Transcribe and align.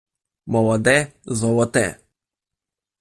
Молоде— 0.53 0.97
золоте. 1.39 1.87